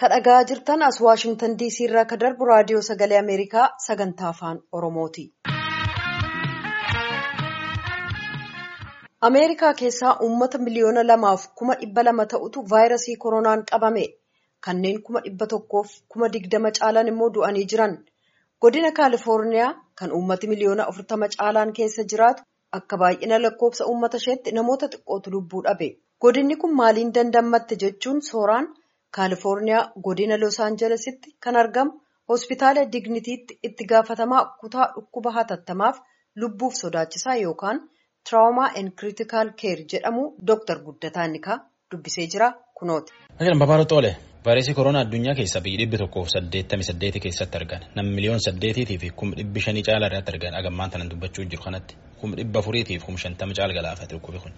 Kadhagaa 0.00 0.42
jirtan 0.50 0.82
as 0.88 0.98
Waashingtan 1.04 1.56
DC 1.60 1.80
irraa 1.86 2.04
ka 2.10 2.16
darbu 2.22 2.46
raadiyoo 2.50 2.82
sagalee 2.88 3.18
Ameerikaa 3.22 3.64
sagantaa 3.86 4.28
afaan 4.34 4.60
Oromooti. 4.78 5.24
Ameerikaa 9.28 9.72
keessaa 9.80 10.14
uummata 10.26 10.58
miliyoona 10.68 11.02
lamaaf 11.10 11.44
kuma 11.60 11.74
dhibba 11.82 12.04
lama 12.08 12.26
ta'utu 12.34 12.64
vaayirasii 12.72 13.16
koronaan 13.26 13.64
qabame. 13.72 14.06
Kanneen 14.68 15.02
kuma 15.08 15.20
dhibba 15.26 15.46
tokkoof 15.54 15.92
kuma 16.14 16.32
digdama 16.38 16.72
caalan 16.80 17.12
immoo 17.14 17.30
du'anii 17.36 17.66
jiran. 17.74 17.98
Godina 18.62 18.92
Kaalifoorniyaa 19.00 19.70
kan 20.02 20.12
uummati 20.20 20.48
miliyoona 20.54 20.86
afurtama 20.92 21.28
caalaan 21.36 21.72
keessa 21.80 22.08
jiraatu 22.14 22.42
akka 22.78 22.96
baay'ina 23.04 23.42
lakkoofsa 23.44 23.86
uummata 23.92 24.16
isheetti 24.24 24.52
namoota 24.60 24.88
xiqqootu 24.94 25.30
lubbuu 25.36 25.62
dhabe. 25.68 25.88
Godinni 26.24 26.56
kun 26.64 26.74
maaliin 26.80 27.12
dandamatte 27.18 27.76
jechuun 27.84 28.22
sooraan 28.30 28.66
Kaalifoorniyaa 29.16 29.90
godina 30.06 30.36
Los 30.40 30.60
Aanjelesitti 30.60 31.34
kan 31.44 31.56
argamu 31.56 31.92
hospitaala 32.28 32.84
Dignitiitti 32.92 33.58
itti 33.68 33.84
gaafatamaa 33.92 34.44
kutaa 34.60 34.86
dhukkuba 34.96 35.30
hatattamaaf 35.38 35.96
lubbuuf 36.36 36.74
sodaachisaa 36.82 37.36
yookaan 37.44 37.80
Tiraawomaa 38.28 38.70
and 38.78 38.92
Kiriitikaal 39.00 39.50
Keer 39.60 39.78
jedhamu 39.92 40.22
Dooktar 40.46 40.78
Guddataa 40.86 41.26
Nikaa 41.28 41.58
dubbisee 41.92 42.26
jira 42.32 42.52
kunooti. 42.78 43.12
Vaayirasii 44.44 44.74
koronaa 44.74 45.00
addunyaa 45.04 45.34
keessaa 45.38 45.60
biyyi 45.64 45.78
dhibbi 45.78 45.98
tokkoof 46.02 46.28
saddeettamii 46.34 46.84
saddeeti 46.90 47.20
keessatti 47.20 47.56
argan 47.58 47.82
nam 47.96 48.06
miliyoon 48.16 48.40
saddeetiitii 48.44 48.98
fi 49.02 49.10
kuma 49.10 49.36
dhibbi 49.36 49.60
shanii 49.64 49.82
caalaa 49.88 50.08
irratti 50.10 50.32
argan 50.34 50.54
agammaan 50.60 50.90
tanan 50.90 51.10
dubbachuu 51.10 51.44
jiru 51.50 51.62
kanatti. 51.64 51.96
Kuma 52.20 52.36
dhibba 52.38 52.58
afuriitii 52.62 52.98
fi 52.98 53.04
kuma 53.06 53.18
shantama 53.24 53.52
caala 53.58 53.74
galaafate 53.78 54.12
dhukkubi 54.14 54.38
kun. 54.44 54.52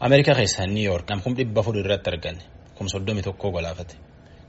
Ameerikaa 0.00 0.34
keessaa 0.40 0.66
Niw 0.66 0.84
Yoork 0.90 1.08
nam 1.10 1.20
kuma 1.24 1.36
dhibba 1.40 1.60
afurii 1.60 1.80
irratti 1.84 2.10
argan 2.12 2.36
kuma 2.78 2.88
soddomii 2.94 3.22
tokkoo 3.28 3.50
galaafate. 3.56 3.94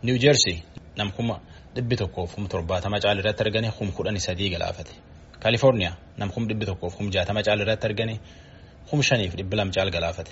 Niw 0.04 0.16
Jeersii 0.24 0.58
nam 0.98 1.12
kuma 1.12 1.36
dhibbi 1.76 1.96
tokkoof 2.02 2.36
kuma 2.36 2.48
torbaatama 2.48 2.98
caala 3.04 3.20
irratti 3.22 3.42
argane 3.46 3.70
kuma 3.78 3.92
kudhanii 3.98 4.20
sadii 4.28 4.50
galaafate. 4.56 4.94
Kaalifoorniyaa 5.44 5.96
nam 6.18 6.30
kuma 6.34 6.46
dhibbi 6.50 6.66
tokkoof 6.66 6.94
kuma 6.98 7.10
jaatama 7.16 7.42
caala 7.48 7.62
irratti 7.66 7.86
argane 7.90 8.16
kuma 8.90 9.04
shaniif 9.04 9.34
dhibbi 9.40 9.56
lama 9.58 9.72
caala 9.76 9.92
galaafate. 9.92 10.32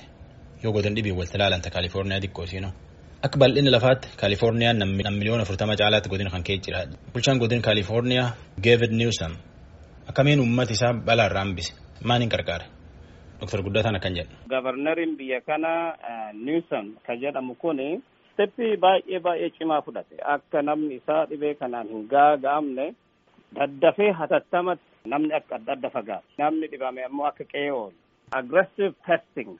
Yoo 0.63 0.71
godin 0.73 0.95
dhibii 0.95 1.11
walitti 1.17 1.37
ilaalanta 1.37 1.69
Kaalifoorniyaa 1.75 2.19
xiqqoo 2.23 2.45
siinoo. 2.51 2.71
Akka 3.25 3.37
bal'inni 3.41 3.71
lafaatti 3.71 4.07
Kaalifoorniyaan 4.21 4.77
nam 4.79 4.89
miliyoona 5.19 5.43
afurtama 5.43 5.75
caalaatti 5.81 6.09
godina 6.09 6.29
kan 6.33 6.43
ka'e 6.47 6.57
jira. 6.65 6.79
Bulchaan 7.13 7.37
godina 7.41 7.61
Kaalifoorniyaa 7.67 8.29
Geevid 8.63 8.91
Niwsam 8.99 9.33
akkamiin 10.09 10.39
uummata 10.39 10.73
isaa 10.73 10.93
balaa 10.93 11.25
irraa 11.29 11.43
hambise 11.43 11.73
maaliin 12.03 12.29
gargaare? 13.37 13.39
Dooktar 13.39 13.61
Guddataan 13.63 13.95
akkan 13.95 14.15
jedha. 14.15 14.35
Gabarnariin 14.49 15.17
biyya 15.17 15.41
kana 15.41 15.95
Niwsam 16.33 16.95
kan 17.05 17.19
jedhamu 17.19 17.55
kuni 17.55 18.01
steppii 18.33 18.77
baay'ee 18.77 19.19
baay'ee 19.19 19.49
cimaa 19.57 19.81
fudhate 19.81 20.17
akka 20.23 20.61
namni 20.61 20.95
isaa 20.95 21.25
dhibee 21.29 21.53
kanaan 21.55 21.87
hin 21.87 22.07
gaaga'amne 22.09 22.93
daddafee 23.55 24.11
hatattamatti 24.11 24.83
namni 25.05 25.33
akka 25.33 25.55
adda 25.55 25.73
adda 25.73 25.89
fagaate 25.89 26.25
namni 26.37 26.67
dhibame 26.71 27.03
ammoo 27.05 27.25
akka 27.25 27.43
qe'ee 27.43 27.71
oolu. 27.71 27.93
aggressive 28.31 28.93
testing 29.07 29.51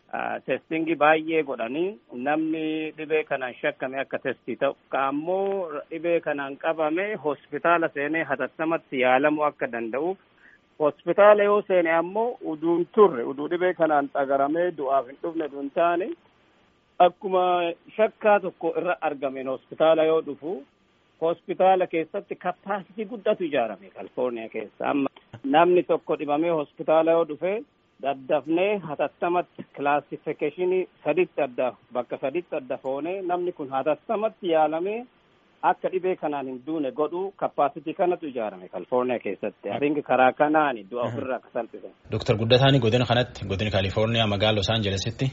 testingii 0.46 0.96
baay'ee 1.04 1.44
godhanii 1.44 1.98
namni 2.28 2.92
dhibee 2.98 3.24
kanaan 3.24 3.54
shakkame 3.62 4.00
akka 4.04 4.20
testii 4.26 4.56
ta'u 4.62 4.76
ammoo 4.92 5.70
dhibee 5.90 6.20
kanaan 6.20 6.58
qabame 6.64 7.16
hospitaala 7.26 7.90
seenee 7.94 8.24
hatattamatti 8.32 9.00
yaalamuu 9.06 9.46
akka 9.50 9.68
danda'uuf 9.72 10.18
hospitaala 10.80 11.44
yoo 11.44 11.62
seene 11.68 11.92
ammoo 12.00 12.30
uduun 12.54 12.86
turre 12.96 13.24
uduu 13.32 13.48
dhibee 13.54 13.74
kanaan 13.82 14.10
xagaramee 14.16 14.68
du'aaf 14.80 15.08
hin 15.12 15.18
dhufne 15.24 15.48
duun 15.54 15.70
taane 15.78 16.08
akkuma 17.06 17.44
shakkaa 17.96 18.40
tokko 18.46 18.74
irra 18.82 18.96
argameen 19.10 19.48
hospitaala 19.54 20.04
yoo 20.12 20.22
dhufu 20.28 20.54
hospitaala 21.22 21.88
keessatti 21.94 22.36
kappaasitii 22.46 23.06
guddatu 23.14 23.44
ijaarame 23.44 23.90
Kaalifoorniyaa 23.96 24.50
keessa. 24.56 24.90
Amma 24.90 25.10
namni 25.44 25.84
tokko 25.84 26.16
dhibamee 26.20 26.50
hospitaala 26.60 27.12
yoo 27.18 27.26
dhufe 27.32 27.54
daddafnee 28.04 28.72
hatattamatti 28.78 29.66
kilaasifikeeshinii 29.76 30.88
saditti 31.04 31.42
adda 31.48 31.72
bakka 31.94 32.18
saditti 32.24 32.56
adda 32.56 32.78
foonee 32.78 33.22
namni 33.22 33.52
kun 33.60 33.70
hatattamatti 33.78 34.52
yaalamee 34.56 35.00
akka 35.72 35.90
dhibee 35.94 36.16
kanaan 36.16 36.46
hin 36.50 36.60
duune 36.68 36.92
godhu 36.92 37.22
kappaasitii 37.42 37.94
kanatu 38.00 38.26
ijaarame 38.32 38.68
Kaalifoorniyaa 38.74 39.20
keessatti 39.26 39.70
aringi 39.78 40.02
karaa 40.10 40.32
kanaan 40.42 40.76
du'a 40.92 41.04
ofirraa 41.08 41.38
akka 41.40 41.50
salphisan. 41.54 41.92
Dooktar 42.12 42.36
Guddataani 42.42 42.80
godina 42.86 43.06
kanatti 43.12 43.46
godina 43.52 43.72
Kaalifoorniyaa 43.76 44.28
magaalaa 44.34 44.56
Los 44.60 44.70
Aanjelesitti 44.74 45.28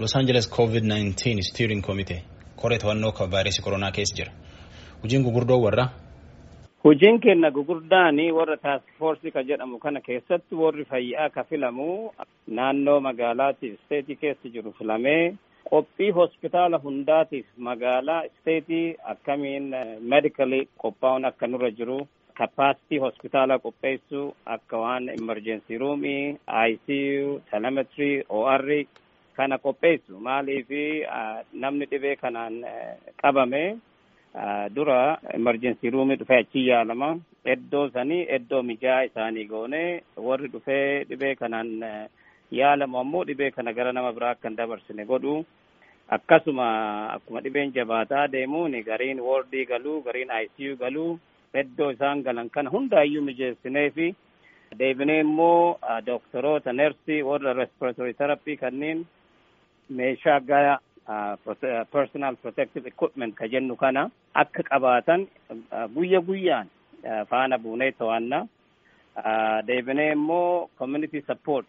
Los 0.00 0.16
Aanjeles 0.16 0.46
COVID-19 0.58 1.42
Steering 1.50 1.82
Committee 1.88 2.20
koree 2.62 2.78
to'annoo 2.78 3.12
vaayirasii 3.32 3.64
koronaa 3.64 3.92
keessa 3.96 4.16
jira. 4.18 4.32
Hojiin 5.02 5.22
gurguddoo 5.24 5.60
warra 5.64 5.86
Hojiin 6.84 7.20
keenya 7.20 7.50
gugurdaani 7.50 8.32
warra 8.32 8.56
taask 8.56 8.86
foorsii 8.98 9.30
ka 9.30 9.42
jedhamu 9.48 9.78
kana 9.78 10.00
keessatti 10.00 10.54
warri 10.62 10.84
fayyaa 10.84 11.28
ka 11.34 11.44
filamu 11.44 11.88
naannoo 12.46 13.00
magaalaatiif 13.00 13.74
isteetii 13.80 14.16
keessa 14.22 14.48
jiru 14.54 14.72
filamee 14.78 15.34
qophii 15.68 16.10
hospitaala 16.10 16.78
hundaatiif 16.84 17.46
magaalaa 17.56 18.22
isteetii 18.28 18.96
akkamiin 19.12 19.66
medically 20.12 20.60
qophaa'uun 20.82 21.24
akka 21.30 21.46
nurra 21.46 21.70
jiru 21.70 21.98
kappaasitii 22.38 22.98
hospitaala 23.04 23.58
qopheessuu 23.58 24.34
akka 24.46 24.78
waan 24.84 25.08
emergency 25.08 25.78
roomii 25.78 26.36
ICU 26.70 27.40
telemetry 27.50 28.24
OR 28.28 28.64
kana 29.36 29.58
qopheessu. 29.58 30.18
Maaliifi 30.20 31.04
namni 31.52 31.86
dhibee 31.90 32.16
kanaan 32.16 32.56
qabame 33.22 33.62
dura 34.74 35.18
emergency 35.34 35.90
roomii 35.90 36.16
dhufee 36.16 36.38
achi 36.44 36.66
yaalama 36.68 37.16
iddoo 37.52 37.88
sanii 37.90 38.26
iddoo 38.36 38.62
mijaa 38.62 39.02
isaanii 39.04 39.44
goone 39.44 40.02
warri 40.16 40.48
dhufee 40.48 41.04
dhibee 41.04 41.34
kanaan 41.34 41.70
yaalamu 42.50 42.98
ammoo 42.98 43.24
dhibee 43.24 43.50
kana 43.50 43.72
gara 43.72 43.92
nama 43.92 44.12
biraa 44.12 44.30
akka 44.36 44.48
hin 44.48 44.56
dabarsine 44.60 45.04
godhu 45.10 45.34
akkasuma 46.16 46.66
akkuma 47.16 47.40
dhibeen 47.44 47.72
jabaataa 47.76 48.26
deemuun 48.32 48.74
gariin 48.88 49.20
wordii 49.28 49.64
galuu 49.66 50.02
gariin 50.02 50.30
ICU 50.44 50.76
galuu 50.76 51.18
iddoo 51.62 51.90
isaan 51.96 52.22
galan 52.22 52.50
kana 52.50 52.70
hundaayyuu 52.70 53.22
mijeessinee 53.28 53.90
fi. 53.90 54.14
Deebinee 54.78 55.20
immoo 55.20 55.78
doktoroota 56.06 56.72
nersii 56.72 57.22
warra 57.28 57.52
respiratory 57.52 58.12
therapy 58.14 58.56
kanneen 58.56 59.06
meeshaa 59.88 60.40
gaya 60.40 60.78
personal 61.92 62.36
protective 62.42 62.86
equipment 62.88 63.34
ka 63.34 63.48
jennu 63.48 63.76
kana 63.76 64.10
akka 64.34 64.62
qabaatan 64.62 65.26
guyya 65.94 66.20
guyyaan 66.20 66.68
faana 67.30 67.58
buunee 67.58 67.90
to'anna. 67.92 68.46
Deebinee 69.66 70.12
immoo 70.12 70.68
community 70.78 71.20
support 71.26 71.66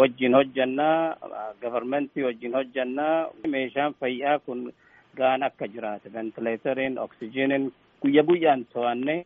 wajjin 0.00 0.34
hojjannaa 0.34 1.16
governmentii 1.62 2.22
wajjin 2.28 2.54
hojjannaa 2.60 3.28
meeshaan 3.54 3.94
fayyaa 4.00 4.38
kun 4.38 4.72
gaan 5.18 5.42
akka 5.42 5.66
jiraate 5.74 6.12
ventileeteriin 6.14 6.98
oksijiniin 6.98 7.72
guyya 8.02 8.22
guyyaan 8.22 8.64
to'annee 8.72 9.24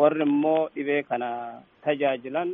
warri 0.00 0.22
immoo 0.26 0.68
dhibee 0.74 1.02
kana 1.02 1.28
tajaajilan 1.84 2.50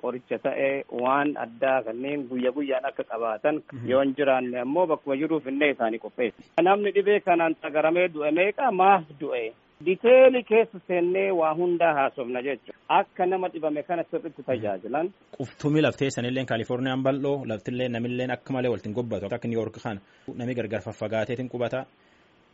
qoricha 0.00 0.38
ta'ee 0.46 0.84
waan 1.02 1.34
addaa 1.44 1.82
kanneen 1.86 2.26
guyya 2.30 2.52
guyyaan 2.52 2.84
akka 2.90 3.04
qabaatan 3.12 3.62
yoo 3.90 4.02
hin 4.02 4.14
jiraanne 4.18 4.60
ammoo 4.64 4.86
bakkuma 4.86 5.16
jiruuf 5.16 5.46
illee 5.46 5.70
isaanii 5.74 5.98
qopheessa. 6.06 6.42
Namni 6.62 6.92
dhibee 6.94 7.20
kanaan 7.20 7.56
xagaramee 7.62 8.08
du'e 8.14 8.30
meeqa 8.40 8.70
maaf 8.80 9.04
du'e? 9.20 9.44
Diteeli 9.86 10.42
keessa 10.48 10.78
seennee 10.88 11.30
waa 11.32 11.54
hundaa 11.54 11.94
haasofna 11.94 12.42
jechuudha. 12.42 12.78
Akka 12.88 13.26
nama 13.26 13.48
dhibame 13.48 13.82
kana 13.82 14.04
sirriitti 14.10 14.42
tajaajilan. 14.42 15.10
Quftumii 15.36 15.82
laftee 15.82 16.10
sanillee 16.10 16.44
Kaalifoorniyaan 16.44 17.02
bal'oo 17.02 17.44
laftillee 17.46 17.88
namillee 17.88 18.28
akka 18.32 18.52
malee 18.52 18.70
waltiin 18.70 18.94
gobbatu 18.94 19.26
akka 19.26 19.48
Niw 19.48 19.58
Yoork 19.58 19.76
kana 19.82 20.00
nami 20.38 20.54
gargar 20.54 20.80
faffagaateetiin 20.80 21.48
qubata. 21.48 21.84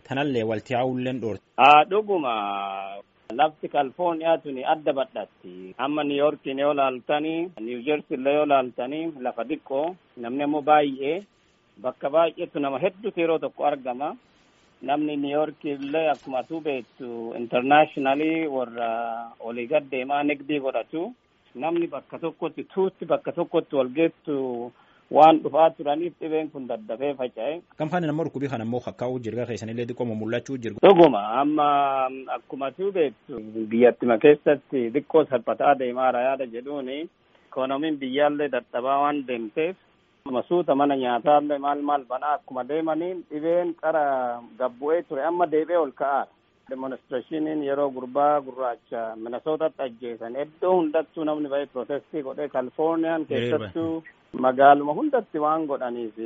Tanallee 0.08 0.44
walti 0.44 0.74
haa'ulleen 0.74 1.20
dhoorti. 1.22 1.42
Haa 1.56 1.84
dhuguma 1.90 2.32
lafti 3.32 3.68
Kaalifoorniyaa 3.68 4.38
tuni 4.38 4.64
adda 4.64 4.92
badhatti. 4.92 5.74
Amma 5.78 6.04
Niw 6.04 6.16
Yoorkiin 6.16 6.58
yoo 6.58 6.74
laaltanii, 6.76 7.50
Niw 7.60 7.82
Jersii 7.86 8.16
illee 8.16 8.34
yoo 8.34 8.46
laaltanii 8.48 9.12
lafa 9.20 9.44
xiqqoo 9.44 9.94
namni 10.16 10.42
ammoo 10.44 10.62
baay'ee 10.62 11.20
bakka 11.82 12.10
baay'eetu 12.10 12.58
nama 12.60 12.78
hedduutu 12.78 13.20
yeroo 13.20 13.38
tokko 13.38 13.64
argama. 13.66 14.16
Namni 14.82 15.16
Niw 15.16 15.30
Yoorkii 15.36 15.72
illee 15.76 16.08
akkuma 16.10 16.38
atuu 16.38 16.60
beektu 16.60 17.34
intarnaashinaali 17.38 18.46
warra 18.48 18.88
olii 19.40 19.66
gad 19.66 19.90
deemaa 19.90 20.22
nigdii 20.22 20.60
godhatu. 20.60 21.12
Namni 21.54 21.86
bakka 21.86 22.18
tokkotti 22.18 22.64
tuutti 22.64 23.04
bakka 23.04 23.32
tokkotti 23.32 23.76
wal 23.76 23.88
geettu 23.98 24.72
waan 25.10 25.40
dhufaa 25.42 25.70
turaniif 25.76 26.14
dhibeen 26.20 26.48
kun 26.50 26.66
daddafee 26.68 27.12
faca'e. 27.14 27.60
Gamfaan 27.78 28.06
nama 28.06 28.24
dhukkubii 28.24 28.48
kana 28.48 28.64
immoo 28.64 28.80
kakkaa'uu 28.80 29.18
jirga 29.20 29.46
keessanillee 29.46 29.86
xiqqoo 29.90 30.06
mul'achuu 30.22 30.56
jirgu. 30.58 30.78
Dhuguma 30.82 31.22
amma 31.40 31.68
akkuma 32.38 32.66
atuu 32.72 32.92
beektu 32.92 33.40
biyyattima 33.70 34.18
keessatti 34.18 34.88
xiqqoo 34.94 35.24
salphataa 35.30 35.74
deemaara 35.74 36.22
yaada 36.28 36.46
jedhuuni 36.46 36.98
ikoonomiin 37.50 37.98
biyyaallee 37.98 38.48
dadhabaa 38.48 38.98
waan 39.02 39.26
deemteef 39.26 39.76
masuuta 40.36 40.74
mana 40.80 40.96
nyaataallee 40.96 41.58
maal 41.66 41.82
maal 41.90 42.04
banaa 42.12 42.34
akkuma 42.38 42.64
deemaniin 42.68 43.24
dhibeen 43.30 43.74
qara 43.82 44.04
gabbu'ee 44.58 45.02
ture 45.08 45.24
amma 45.30 45.46
deebi'ee 45.54 45.78
ol 45.86 45.92
ka'aara. 46.02 46.30
demonstrationiin 46.70 47.62
yeroo 47.66 47.88
gurbaa 47.94 48.40
gurraacha 48.46 49.00
Minnesootatti 49.22 49.82
ajjeesan 49.86 50.36
iddoo 50.42 50.74
hundattuu 50.76 51.24
namni 51.28 51.48
ba'ee 51.54 51.66
protestii 51.72 52.22
godhee 52.26 52.48
Kalifoorniyaan 52.52 53.24
keessattuu 53.30 54.02
magaaluma 54.44 54.92
hundatti 54.98 55.38
waan 55.44 55.64
godhaniif 55.70 56.20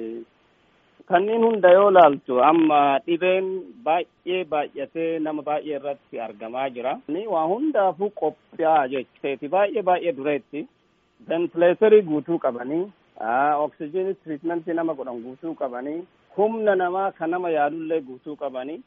kanneen 1.12 1.43
hunda 1.47 1.71
yoo 1.77 1.89
laaltu 1.97 2.37
amma 2.51 2.81
dhibeen 3.06 3.49
baay'ee 3.87 4.43
baay'atee 4.53 5.09
nama 5.29 5.43
baay'ee 5.49 5.77
irratti 5.79 6.21
argamaa 6.27 6.69
jira. 6.77 6.93
Waa 7.35 7.47
hundaafuu 7.53 8.11
qophiyaa 8.21 8.89
jechuuti 8.93 9.49
baay'ee 9.56 9.83
baay'ee 9.89 10.12
dureetti 10.19 10.67
ventileetarii 11.29 12.03
guutuu 12.11 12.39
qabanii 12.45 12.85
oksijiinii 13.65 14.15
tiriitmentii 14.15 14.75
nama 14.75 14.95
godhan 14.95 15.23
guutuu 15.23 15.55
qabanii 15.55 16.03
humna 16.37 16.75
namaa 16.77 17.13
kan 17.13 17.31
nama 17.31 17.51
yaadullee 17.51 18.01
guutuu 18.01 18.37
qabanii 18.37 18.81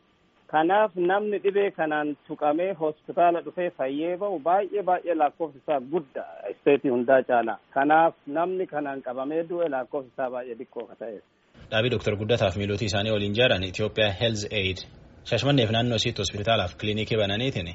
kanaaf 0.48 0.96
namni 0.96 1.38
dhibee 1.44 1.72
kanaan 1.72 2.18
tuqamee 2.28 2.74
hospitaala 2.74 3.42
dhufee 3.46 3.70
fayyee 3.78 4.18
ba'u 4.18 4.40
baay'ee 4.40 4.84
baay'ee 4.90 5.16
lakkoofsi 5.16 5.58
isaa 5.64 5.80
guddaa 5.92 6.34
isteetii 6.52 6.92
hundaa 6.92 7.22
caala 7.24 7.58
kanaaf 7.74 8.14
namni 8.28 8.68
kanaan 8.68 9.02
qabamee 9.08 9.44
du'e 9.50 9.70
lakkoofsi 9.76 10.12
isaa 10.14 10.30
baay'ee 10.36 10.56
xiqqoo 10.60 10.86
ka 10.90 10.96
ta'e. 11.02 11.20
Dhaabii 11.72 11.92
Dooktar 11.92 12.16
Guddataaf 12.16 12.56
miilootii 12.58 12.86
isaanii 12.92 13.12
waliin 13.12 13.32
ijaaran 13.36 13.64
Itoophiyaa 13.64 14.12
Health 14.22 14.44
Aid. 14.62 14.78
Shashmanneef 15.30 15.72
naannoo 15.72 15.96
isiitti 16.02 16.22
hospitaalaaf 16.22 16.76
kiliinikii 16.80 17.18
bananiitiin 17.18 17.70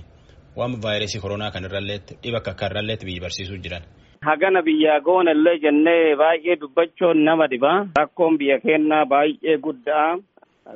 waan 0.57 0.73
vaayirasii 0.85 1.21
koronaa 1.21 1.51
kan 1.51 1.65
irralleetti 1.65 2.13
dhiba 2.23 2.39
akka 2.39 2.51
akka 2.51 2.67
irralleetti 2.67 3.07
biyyi 3.07 3.21
barsiisuu 3.25 3.57
jiran. 3.65 3.83
Hagana 4.23 4.63
biyyaa 4.67 5.01
goonallee 5.07 5.59
jennee 5.63 6.17
baay'ee 6.17 6.57
dubbachuun 6.61 7.25
nama 7.25 7.47
dhiba. 7.51 7.73
Rakkoon 7.99 8.39
biyya 8.39 8.59
keenyaa 8.61 9.07
baay'ee 9.13 9.57
guddaa. 9.65 10.19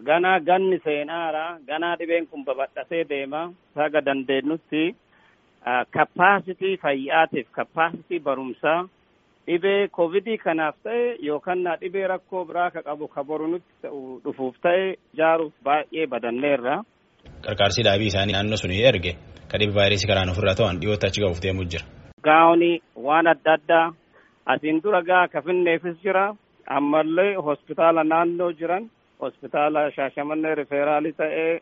Ganaa 0.08 0.40
ganni 0.48 0.78
seenaara. 0.84 1.44
Ganaa 1.69 1.96
dhibeen 1.98 2.26
kun 2.26 2.44
babal'atee 2.44 3.04
deema. 3.08 3.43
Haga 3.76 4.00
dandeenyutti 4.06 4.84
kappaasitii 5.96 6.76
fayyaatiif 6.82 7.46
kappaasitii 7.52 8.20
barumsaa 8.26 8.81
dhibee 9.46 9.88
koovidii 9.88 10.38
kanaaf 10.38 10.75
ta'e 10.84 11.16
yookaan 11.28 11.64
dhibee 11.81 12.06
rakkoo 12.12 12.44
biraa 12.49 12.70
ka 12.70 12.82
qabu 12.82 13.08
ka 13.14 13.25
boru 13.25 13.46
nutti 13.52 13.88
dhufuuf 14.25 14.54
ta'e 14.62 14.94
ijaaruuf 15.14 15.52
baay'ee 15.64 16.06
badanneerra. 16.06 16.76
Qarqaarsi 17.46 17.82
dhaabii 17.87 18.10
isaanii 18.12 18.32
naannoo 18.38 18.56
sun 18.62 18.70
erge 18.90 19.12
ka 19.50 19.58
dhibe 19.58 19.75
vaayirasii 19.78 20.08
karaan 20.10 20.31
ofirraa 20.34 20.54
ta'an 20.62 20.81
dhiyootti 20.82 21.06
achi 21.06 21.20
ga'uuf 21.25 21.42
deemuu 21.42 21.64
jira. 21.75 21.87
Gaa'onii 22.28 22.82
waan 23.06 23.26
adda 23.34 23.52
addaa 23.58 23.87
asiin 24.55 24.82
dura 24.82 25.00
gaa 25.11 25.28
kafinneefis 25.28 25.96
jira. 26.05 26.26
Ammallee 26.78 27.34
hospitaala 27.49 28.05
naannoo 28.05 28.52
jiran 28.61 28.90
hospitaala 29.20 29.82
shaashamannee 29.96 30.55
rifeeraalii 30.61 31.12
ta'ee 31.20 31.61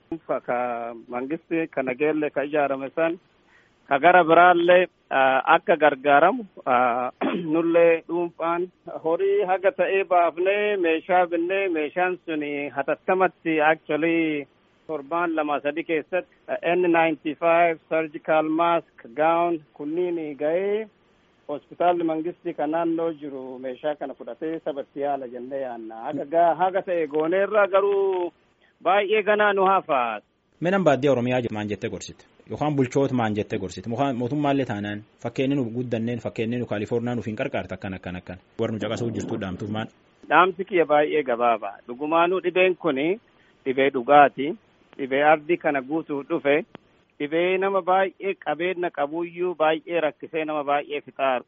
ka 0.49 0.57
mangisti 1.15 1.67
ka 1.75 1.83
nageelle 1.89 2.31
ka 2.31 2.43
ijaarame 2.49 2.89
san 2.97 3.19
ka 3.89 3.99
gara 4.05 4.23
biraallee 4.31 4.87
akka 5.57 5.77
gargaaramu 5.83 6.45
nullee 7.55 8.03
dhuunfaan 8.09 8.63
horii 9.05 9.45
haga 9.51 9.73
ta'ee 9.81 10.03
baafnee 10.13 10.77
meeshaa 10.87 11.27
binnee 11.35 11.69
meeshaan 11.77 12.19
sun 12.25 12.45
hatattamatti 12.77 13.61
actually 13.71 14.47
torbaan 14.87 15.35
lama 15.37 15.61
sadi 15.61 15.83
keessatti 15.85 16.35
N95 16.77 17.79
surgical 17.89 18.49
mask 18.49 19.07
gown 19.21 19.59
kunniin 19.77 20.19
ga'ee 20.43 20.87
hospitaalli 21.49 22.05
mangistii 22.05 22.55
kan 22.55 22.71
naannoo 22.71 23.11
jiru 23.21 23.59
meeshaa 23.59 23.95
kana 24.01 24.15
fudhatee 24.15 24.61
sabatti 24.65 25.01
yaala 25.01 25.29
jennee 25.35 25.61
yaanna 25.63 25.97
haga 26.07 26.45
haga 26.61 26.83
ta'e 26.83 27.07
gooneerra 27.15 27.67
garuu 27.75 28.33
baay'ee 28.85 29.23
ganaa 29.23 29.53
nu 29.53 29.65
hafa. 29.73 30.21
Midhaan 30.61 30.85
baadiyyaa 30.85 31.13
Oromiyaa 31.13 31.41
maan 31.53 31.69
jettee 31.69 31.91
gorsite 31.91 32.25
yookaan 32.51 32.77
bulchoota 32.77 33.15
maan 33.15 33.35
jettee 33.37 33.59
gorsite 33.59 33.89
mootummaallee 34.21 34.67
taanaan 34.73 35.03
fakkeenyi 35.23 35.57
nu 35.57 35.65
guddanneen 35.77 36.19
fakkeenyi 36.27 36.59
nu 36.59 36.67
kaalifoorniyaa 36.67 37.15
nuuf 37.15 37.27
hin 37.27 37.37
qarqaarte 37.37 37.75
akkan 37.75 37.95
akkan 37.95 38.17
akkan 38.17 38.39
warri 38.61 38.75
nu 38.75 38.81
caqasuu 38.85 39.11
jirtu 39.17 39.41
dhaamtuuf 39.41 39.71
maal. 39.71 39.87
Dhaamsi 40.29 40.65
kiyya 40.65 40.87
baay'ee 40.87 41.23
gabaabaa 41.23 41.77
dhugumaanuu 41.89 42.41
dhibeen 42.45 42.77
kuni 42.77 43.21
dhibee 43.65 43.91
dhugaati. 43.91 44.55
Dhibee 44.99 45.23
ardii 45.32 45.56
kana 45.56 45.81
guutuuf 45.82 46.26
dhufe 46.29 46.56
dhibee 47.19 47.58
nama 47.58 47.82
baay'ee 47.82 48.35
qabeenya 48.44 48.91
qabuyyuu 48.91 49.55
baay'ee 49.55 50.00
rakkisee 50.00 50.44
nama 50.44 50.64
baay'ee 50.64 51.00
fixaaru. 51.00 51.44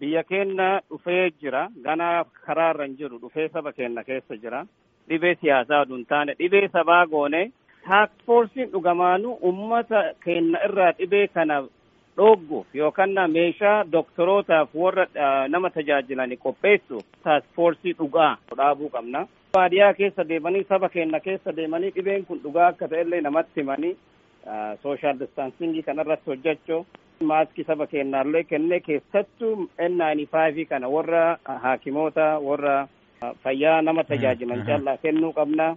Biyya 0.00 0.22
keenya 0.24 0.68
dhufee 0.90 1.30
jira 1.40 1.68
ganaa 1.84 2.24
karaarra 2.46 2.84
hin 2.86 2.96
jiru 2.98 3.18
dhufee 3.22 3.48
saba 3.48 3.72
keenya 3.72 4.04
keessa 4.04 4.36
jira. 4.36 4.64
Dhibee 5.08 5.34
siyaasaa 5.40 5.80
oduu 5.84 5.96
hin 5.96 6.06
taane 6.06 6.34
dhibee 6.38 6.68
sabaa 6.72 7.06
goone 7.06 7.42
taakfoorsiin 7.88 8.70
dhugamaanuu 8.72 9.34
ummata 9.50 10.02
keenya 10.24 10.58
irraa 10.68 10.92
dhibee 10.98 11.26
kana 11.28 11.60
dhoogguuf 12.16 12.74
yookaan 12.74 13.18
meeshaa 13.32 13.84
doktorootaaf 13.92 14.74
warra 14.74 15.06
nama 15.48 15.70
tajaajilanii 15.70 16.36
qopheessuuf 16.46 17.04
taakfoorsii 17.24 17.92
dhugaa. 17.98 18.36
Dhaabuu 18.56 18.88
qabna. 18.96 19.26
Baadiyyaa 19.52 19.94
keessa 19.94 20.24
deemanii 20.28 20.64
saba 20.68 20.88
keenya 20.88 21.20
keessa 21.20 21.52
deemanii 21.56 21.90
dhibeen 21.96 22.24
kun 22.28 22.40
dhugaa 22.44 22.66
akka 22.72 22.88
ta'ellee 22.92 23.20
namatti 23.26 23.60
himanii 23.60 23.96
sooshaal 24.82 25.18
distaansiingii 25.20 25.82
kanarratti 25.88 26.30
hojjechuu 26.30 26.80
maaskii 27.30 27.64
saba 27.70 27.86
keenyaallee 27.86 28.44
kennee 28.52 28.80
keessattuu 28.86 29.52
N95 29.88 30.66
kana 30.70 30.88
warra 30.94 31.24
haakimoota 31.66 32.28
warra 32.48 32.76
fayyaa 33.44 33.82
nama 33.82 34.04
tajaajilan 34.04 34.64
callaa 34.66 34.96
kennuu 35.02 35.32
qabna. 35.32 35.76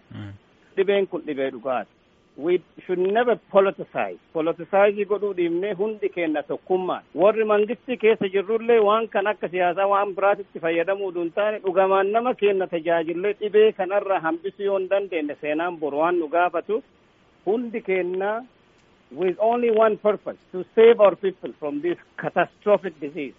Dhibeen 0.77 1.07
kun 1.07 1.21
dhibee 1.27 1.49
dhugaati. 1.51 1.91
We 2.37 2.61
should 2.85 2.99
never 2.99 3.35
politicize. 3.51 4.17
Politicize 4.33 5.05
godhuu 5.11 5.33
dhiibnee 5.37 5.73
hundi 5.73 6.09
keenya 6.15 6.43
tokkummaan. 6.43 7.03
Warri 7.15 7.45
mangistii 7.51 7.97
keessa 7.97 8.27
jirrullee 8.33 8.79
waan 8.87 9.07
kan 9.13 9.27
akka 9.27 9.47
siyaasaa 9.53 9.87
waan 9.93 10.11
biraatitti 10.17 10.59
fayyadamuu 10.59 11.11
hin 11.19 11.31
taane 11.37 11.59
dhugamaan 11.67 12.11
nama 12.11 12.33
keenya 12.41 12.67
tajaajillee 12.73 13.33
dhibee 13.39 13.71
kanarra 13.71 14.19
hambisuu 14.19 14.65
yoo 14.65 14.77
hin 14.79 14.89
dandeenye 14.89 15.35
seenaan 15.41 15.77
boru 15.79 15.99
waan 16.03 16.19
nu 16.19 16.27
gaafatu 16.35 16.83
hundi 17.45 17.81
keenya 17.87 18.33
with 19.21 19.37
only 19.39 19.71
one 19.85 19.95
purpose 19.97 20.37
to 20.51 20.63
save 20.75 20.99
our 21.07 21.15
people 21.15 21.53
from 21.59 21.81
this 21.81 21.97
catastrophic 22.23 22.99
disease. 23.01 23.35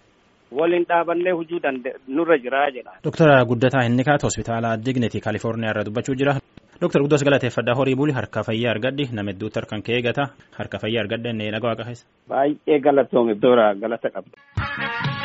waliin 0.57 0.85
dhaabannee 0.89 1.31
hojii 1.31 1.59
nurra 2.07 2.37
jiraa 2.43 2.67
jedha. 2.71 2.91
Doktara 3.03 3.45
Guddataa 3.45 3.81
Hinnikaat 3.83 4.23
hospitaala 4.23 4.77
Dignity 4.85 5.19
Kaalifoorniyaa 5.25 5.71
irraa 5.73 5.83
dubbachuu 5.87 6.15
jira. 6.21 6.35
Dooktar 6.81 7.01
Guddaas 7.01 7.23
galateeffadhaa 7.27 7.75
horii 7.79 7.95
buli 8.01 8.13
harka 8.17 8.43
fayyaa 8.49 8.71
argadhi 8.75 9.07
nama 9.19 9.33
hedduutti 9.33 9.59
harkaan 9.61 9.83
kee 9.87 9.95
eegata 9.99 10.27
harka 10.59 10.79
fayyaa 10.83 11.03
argadha 11.05 11.33
inni 11.35 11.49
nagaa 11.57 11.71
waaqa 11.73 11.87
keessa. 11.89 12.05
Baay'ee 12.33 12.79
galatoome 12.89 13.35
doora 13.45 13.67
galata 13.85 14.09
qabda. 14.17 15.16